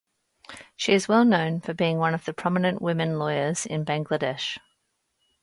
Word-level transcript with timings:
She 0.75 0.93
is 0.93 1.07
well 1.07 1.23
known 1.23 1.61
for 1.61 1.75
being 1.75 1.99
one 1.99 2.15
of 2.15 2.25
the 2.25 2.33
prominent 2.33 2.81
women 2.81 3.19
lawyers 3.19 3.67
in 3.67 3.85
Bangladesh. 3.85 4.57